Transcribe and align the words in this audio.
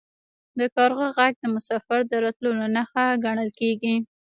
د 0.59 0.61
کارغه 0.75 1.07
غږ 1.17 1.33
د 1.41 1.45
مسافر 1.55 1.99
د 2.07 2.11
راتلو 2.23 2.51
نښه 2.75 3.05
ګڼل 3.25 3.49
کیږي. 3.59 3.95